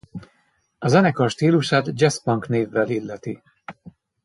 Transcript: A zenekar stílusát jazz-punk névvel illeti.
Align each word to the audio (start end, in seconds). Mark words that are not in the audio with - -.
A 0.79 0.87
zenekar 0.87 1.29
stílusát 1.29 1.89
jazz-punk 1.93 2.47
névvel 2.47 2.89
illeti. 2.89 3.41